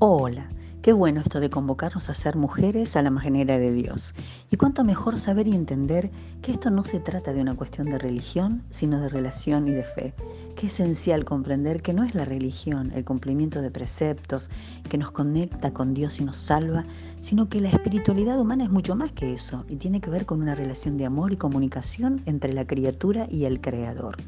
[0.00, 0.48] Hola,
[0.80, 4.14] qué bueno esto de convocarnos a ser mujeres a la manera de Dios.
[4.48, 7.98] Y cuánto mejor saber y entender que esto no se trata de una cuestión de
[7.98, 10.14] religión, sino de relación y de fe.
[10.54, 14.52] Qué esencial comprender que no es la religión, el cumplimiento de preceptos
[14.88, 16.86] que nos conecta con Dios y nos salva,
[17.20, 20.40] sino que la espiritualidad humana es mucho más que eso y tiene que ver con
[20.40, 24.18] una relación de amor y comunicación entre la criatura y el Creador.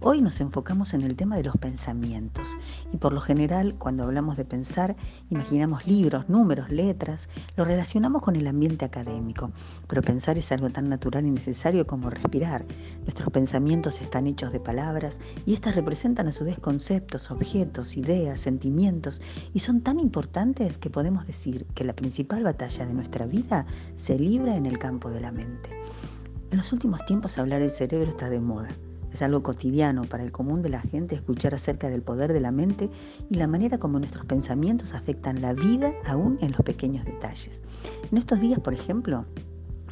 [0.00, 2.54] Hoy nos enfocamos en el tema de los pensamientos
[2.92, 4.94] y por lo general cuando hablamos de pensar
[5.30, 9.52] imaginamos libros, números, letras, lo relacionamos con el ambiente académico,
[9.86, 12.66] pero pensar es algo tan natural y necesario como respirar.
[13.04, 18.38] Nuestros pensamientos están hechos de palabras y estas representan a su vez conceptos, objetos, ideas,
[18.38, 19.22] sentimientos
[19.54, 24.18] y son tan importantes que podemos decir que la principal batalla de nuestra vida se
[24.18, 25.70] libra en el campo de la mente.
[26.50, 28.76] En los últimos tiempos hablar del cerebro está de moda.
[29.12, 32.50] Es algo cotidiano para el común de la gente escuchar acerca del poder de la
[32.50, 32.90] mente
[33.30, 37.62] y la manera como nuestros pensamientos afectan la vida aún en los pequeños detalles.
[38.10, 39.26] En estos días, por ejemplo,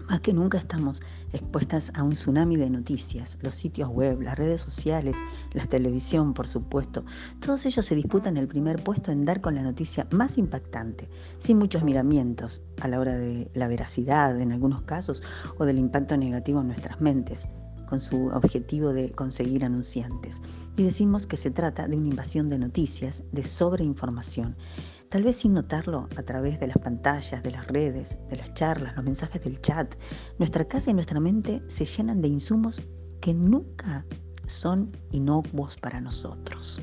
[0.08, 4.60] más que nunca estamos expuestas a un tsunami de noticias, los sitios web, las redes
[4.60, 5.16] sociales,
[5.52, 7.04] la televisión, por supuesto.
[7.40, 11.58] Todos ellos se disputan el primer puesto en dar con la noticia más impactante, sin
[11.58, 15.22] muchos miramientos a la hora de la veracidad en algunos casos
[15.58, 17.48] o del impacto negativo en nuestras mentes
[17.94, 20.42] con su objetivo de conseguir anunciantes.
[20.76, 24.56] Y decimos que se trata de una invasión de noticias, de sobreinformación.
[25.10, 28.96] Tal vez sin notarlo a través de las pantallas, de las redes, de las charlas,
[28.96, 29.94] los mensajes del chat,
[30.40, 32.82] nuestra casa y nuestra mente se llenan de insumos
[33.20, 34.04] que nunca
[34.48, 36.80] son inocuos para nosotros.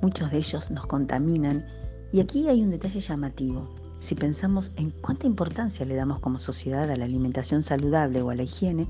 [0.00, 1.66] Muchos de ellos nos contaminan
[2.10, 3.68] y aquí hay un detalle llamativo.
[3.98, 8.34] Si pensamos en cuánta importancia le damos como sociedad a la alimentación saludable o a
[8.34, 8.88] la higiene,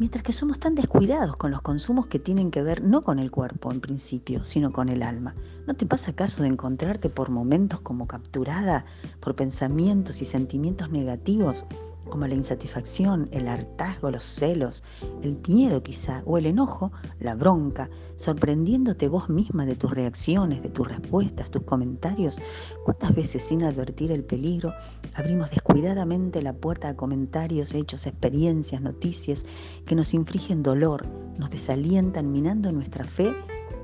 [0.00, 3.30] mientras que somos tan descuidados con los consumos que tienen que ver no con el
[3.30, 5.34] cuerpo en principio, sino con el alma.
[5.66, 8.86] ¿No te pasa acaso de encontrarte por momentos como capturada
[9.20, 11.66] por pensamientos y sentimientos negativos
[12.10, 14.82] como la insatisfacción, el hartazgo, los celos,
[15.22, 20.68] el miedo quizá, o el enojo, la bronca, sorprendiéndote vos misma de tus reacciones, de
[20.68, 22.38] tus respuestas, tus comentarios.
[22.84, 24.74] ¿Cuántas veces sin advertir el peligro
[25.14, 29.46] abrimos descuidadamente la puerta a comentarios, hechos, experiencias, noticias
[29.86, 31.06] que nos infligen dolor,
[31.38, 33.34] nos desalientan, minando nuestra fe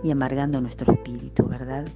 [0.02, 1.86] y amargando nuestro espíritu, ¿verdad?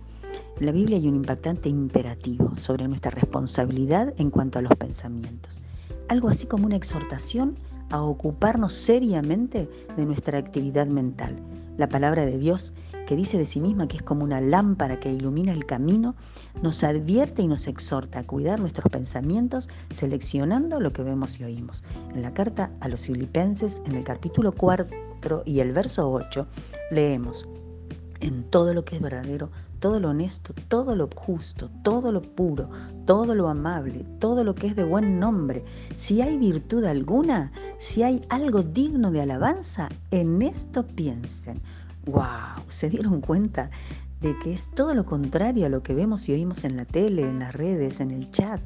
[0.58, 5.60] En la Biblia hay un impactante imperativo sobre nuestra responsabilidad en cuanto a los pensamientos
[6.10, 7.56] algo así como una exhortación
[7.88, 11.36] a ocuparnos seriamente de nuestra actividad mental.
[11.76, 12.74] La palabra de Dios,
[13.06, 16.16] que dice de sí misma que es como una lámpara que ilumina el camino,
[16.62, 21.84] nos advierte y nos exhorta a cuidar nuestros pensamientos seleccionando lo que vemos y oímos.
[22.12, 26.44] En la carta a los filipenses, en el capítulo 4 y el verso 8,
[26.90, 27.46] leemos,
[28.18, 32.70] en todo lo que es verdadero, todo lo honesto, todo lo justo, todo lo puro,
[33.06, 35.64] todo lo amable, todo lo que es de buen nombre,
[35.96, 41.60] si hay virtud alguna, si hay algo digno de alabanza, en esto piensen.
[42.06, 42.64] ¡Wow!
[42.68, 43.70] ¿Se dieron cuenta
[44.20, 47.22] de que es todo lo contrario a lo que vemos y oímos en la tele,
[47.22, 48.60] en las redes, en el chat?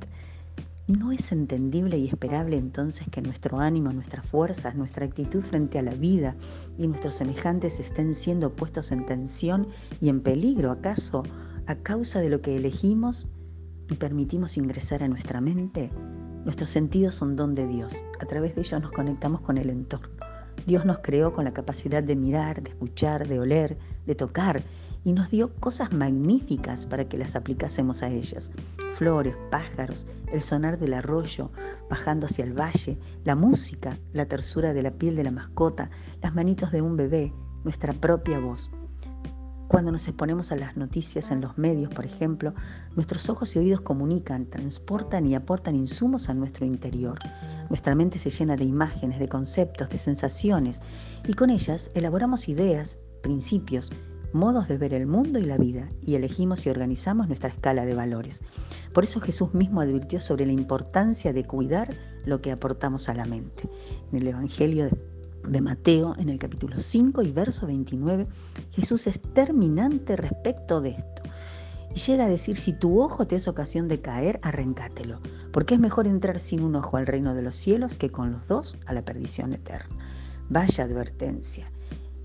[0.86, 5.82] ¿No es entendible y esperable entonces que nuestro ánimo, nuestras fuerzas, nuestra actitud frente a
[5.82, 6.36] la vida
[6.76, 9.66] y nuestros semejantes estén siendo puestos en tensión
[10.02, 11.22] y en peligro, acaso,
[11.66, 13.28] a causa de lo que elegimos
[13.88, 15.90] y permitimos ingresar a nuestra mente?
[16.44, 18.04] Nuestros sentidos son don de Dios.
[18.20, 20.10] A través de ellos nos conectamos con el entorno.
[20.66, 24.62] Dios nos creó con la capacidad de mirar, de escuchar, de oler, de tocar
[25.04, 28.50] y nos dio cosas magníficas para que las aplicásemos a ellas.
[28.94, 31.50] Flores, pájaros, el sonar del arroyo
[31.90, 35.90] bajando hacia el valle, la música, la tersura de la piel de la mascota,
[36.22, 37.32] las manitos de un bebé,
[37.64, 38.70] nuestra propia voz.
[39.68, 42.54] Cuando nos exponemos a las noticias en los medios, por ejemplo,
[42.94, 47.18] nuestros ojos y oídos comunican, transportan y aportan insumos a nuestro interior.
[47.70, 50.80] Nuestra mente se llena de imágenes, de conceptos, de sensaciones
[51.26, 53.90] y con ellas elaboramos ideas, principios,
[54.34, 57.94] modos de ver el mundo y la vida y elegimos y organizamos nuestra escala de
[57.94, 58.42] valores.
[58.92, 61.96] Por eso Jesús mismo advirtió sobre la importancia de cuidar
[62.26, 63.68] lo que aportamos a la mente.
[64.12, 64.90] En el Evangelio
[65.48, 68.26] de Mateo, en el capítulo 5 y verso 29,
[68.72, 71.22] Jesús es terminante respecto de esto.
[71.94, 75.20] Y llega a decir, si tu ojo te es ocasión de caer, arrencátelo,
[75.52, 78.48] porque es mejor entrar sin un ojo al reino de los cielos que con los
[78.48, 79.96] dos a la perdición eterna.
[80.48, 81.70] Vaya advertencia.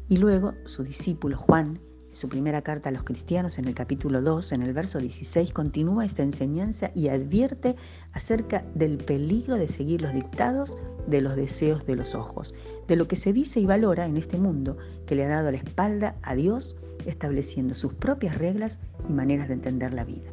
[0.07, 1.79] Y luego su discípulo Juan,
[2.11, 6.05] su primera carta a los cristianos, en el capítulo 2, en el verso 16, continúa
[6.05, 7.75] esta enseñanza y advierte
[8.13, 10.77] acerca del peligro de seguir los dictados
[11.07, 12.53] de los deseos de los ojos,
[12.87, 15.57] de lo que se dice y valora en este mundo que le ha dado la
[15.57, 20.29] espalda a Dios, estableciendo sus propias reglas y maneras de entender la vida.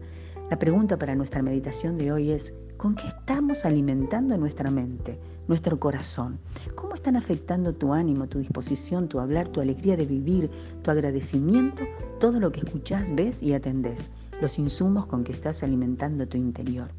[0.51, 5.19] La pregunta para nuestra meditación de hoy es, ¿con qué estamos alimentando nuestra mente,
[5.49, 6.39] nuestro corazón?
[6.75, 10.51] ¿Cómo están afectando tu ánimo, tu disposición, tu hablar, tu alegría de vivir,
[10.83, 11.85] tu agradecimiento,
[12.21, 16.91] todo lo que escuchás, ves y atendés, los insumos con que estás alimentando tu interior?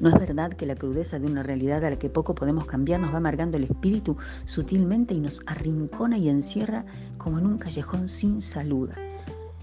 [0.00, 3.00] ¿No es verdad que la crudeza de una realidad a la que poco podemos cambiar
[3.00, 6.86] nos va amargando el espíritu sutilmente y nos arrincona y encierra
[7.18, 8.96] como en un callejón sin saluda,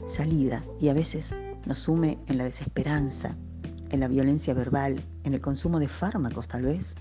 [0.06, 1.34] salida y a veces
[1.66, 3.36] nos sume en la desesperanza,
[3.92, 6.96] en la violencia verbal, en el consumo de fármacos tal vez?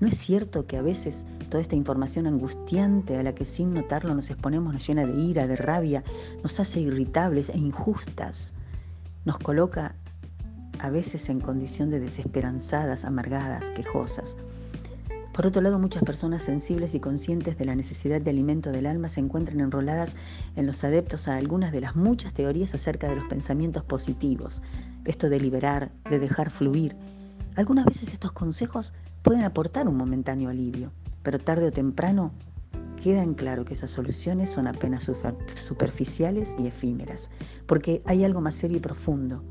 [0.00, 4.14] ¿No es cierto que a veces toda esta información angustiante a la que sin notarlo
[4.14, 6.02] nos exponemos nos llena de ira, de rabia,
[6.42, 8.54] nos hace irritables e injustas?
[9.26, 9.94] Nos coloca
[10.78, 14.38] a veces en condición de desesperanzadas, amargadas, quejosas.
[15.34, 19.08] Por otro lado, muchas personas sensibles y conscientes de la necesidad de alimento del alma
[19.08, 20.16] se encuentran enroladas
[20.56, 24.60] en los adeptos a algunas de las muchas teorías acerca de los pensamientos positivos,
[25.04, 26.96] esto de liberar, de dejar fluir.
[27.56, 28.92] Algunas veces estos consejos
[29.22, 30.92] pueden aportar un momentáneo alivio,
[31.22, 32.32] pero tarde o temprano
[33.02, 35.10] queda en claro que esas soluciones son apenas
[35.54, 37.30] superficiales y efímeras,
[37.66, 39.42] porque hay algo más serio y profundo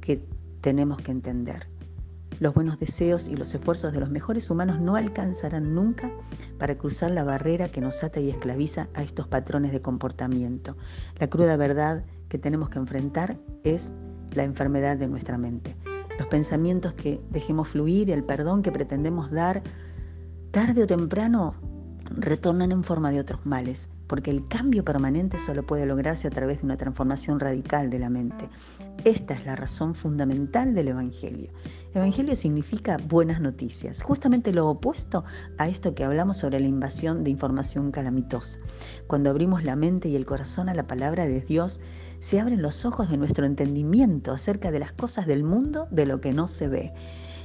[0.00, 0.24] que
[0.60, 1.68] tenemos que entender.
[2.40, 6.12] Los buenos deseos y los esfuerzos de los mejores humanos no alcanzarán nunca
[6.58, 10.76] para cruzar la barrera que nos ata y esclaviza a estos patrones de comportamiento.
[11.18, 13.92] La cruda verdad que tenemos que enfrentar es
[14.32, 15.76] la enfermedad de nuestra mente.
[16.18, 19.62] Los pensamientos que dejemos fluir, el perdón que pretendemos dar,
[20.50, 21.54] tarde o temprano
[22.10, 26.58] retornan en forma de otros males, porque el cambio permanente solo puede lograrse a través
[26.58, 28.48] de una transformación radical de la mente.
[29.08, 31.50] Esta es la razón fundamental del Evangelio.
[31.94, 35.24] Evangelio significa buenas noticias, justamente lo opuesto
[35.56, 38.58] a esto que hablamos sobre la invasión de información calamitosa.
[39.06, 41.80] Cuando abrimos la mente y el corazón a la palabra de Dios,
[42.18, 46.20] se abren los ojos de nuestro entendimiento acerca de las cosas del mundo, de lo
[46.20, 46.92] que no se ve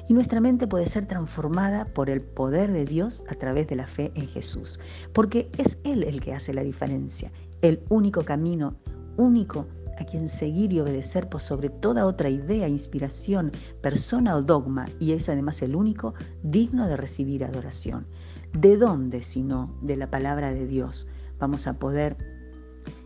[0.10, 3.88] y nuestra mente puede ser transformada por el poder de Dios a través de la
[3.88, 4.81] fe en Jesús,
[5.13, 7.31] porque es Él el que hace la diferencia,
[7.62, 8.75] el único camino,
[9.15, 9.65] único
[9.97, 13.51] a quien seguir y obedecer por sobre toda otra idea, inspiración,
[13.81, 16.13] persona o dogma, y es además el único
[16.43, 18.07] digno de recibir adoración.
[18.53, 21.07] ¿De dónde, sino de la palabra de Dios,
[21.39, 22.17] vamos a poder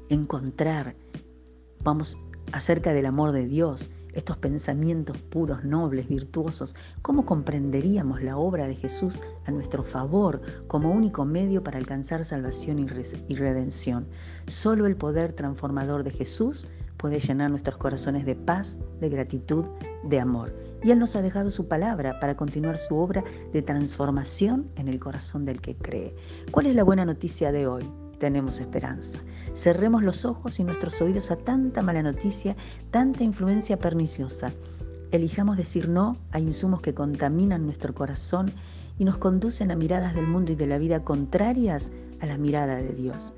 [0.10, 0.96] encontrar,
[1.84, 2.18] vamos
[2.52, 8.76] acerca del amor de Dios, estos pensamientos puros, nobles, virtuosos, ¿cómo comprenderíamos la obra de
[8.76, 14.08] Jesús a nuestro favor como único medio para alcanzar salvación y redención?
[14.48, 16.68] Solo el poder transformador de Jesús
[16.98, 19.66] puede llenar nuestros corazones de paz, de gratitud,
[20.04, 20.52] de amor.
[20.84, 23.24] Y Él nos ha dejado su palabra para continuar su obra
[23.54, 26.16] de transformación en el corazón del que cree.
[26.52, 28.07] ¿Cuál es la buena noticia de hoy?
[28.20, 29.22] Tenemos esperanza.
[29.54, 32.56] Cerremos los ojos y nuestros oídos a tanta mala noticia,
[32.92, 34.54] tanta influencia perniciosa.
[35.12, 38.52] Elijamos decir no a insumos que contaminan nuestro corazón
[39.00, 41.92] y nos conducen a miradas del mundo y de la vida contrarias
[42.22, 43.34] a la mirada de Dios.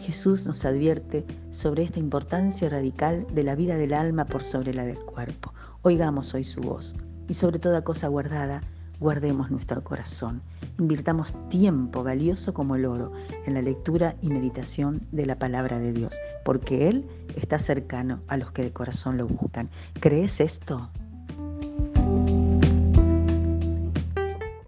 [0.00, 4.84] Jesús nos advierte sobre esta importancia radical de la vida del alma por sobre la
[4.84, 5.54] del cuerpo.
[5.82, 6.96] Oigamos hoy su voz
[7.28, 8.62] y sobre toda cosa guardada,
[9.02, 10.42] guardemos nuestro corazón.
[10.78, 13.12] Invirtamos tiempo valioso como el oro
[13.44, 17.04] en la lectura y meditación de la palabra de Dios, porque Él
[17.36, 19.68] está cercano a los que de corazón lo buscan.
[20.00, 20.88] ¿Crees esto?